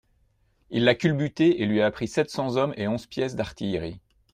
Il 0.71 0.83
l'a 0.85 0.95
culbuté 0.95 1.61
et 1.61 1.67
lui 1.67 1.79
a 1.79 1.91
pris 1.91 2.07
sept 2.07 2.31
cents 2.31 2.55
hommes 2.57 2.73
et 2.75 2.87
onze 2.87 3.05
pièces 3.05 3.35
d'artillerie. 3.35 3.99